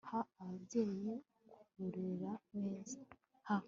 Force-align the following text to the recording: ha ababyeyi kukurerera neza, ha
ha 0.09 0.19
ababyeyi 0.41 1.11
kukurerera 1.47 2.31
neza, 2.55 2.99
ha 3.47 3.55